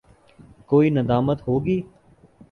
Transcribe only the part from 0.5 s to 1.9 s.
کوئی ندامت ہو گی؟